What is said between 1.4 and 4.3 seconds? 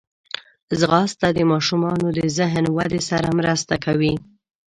ماشومانو د ذهن ودې سره مرسته کوي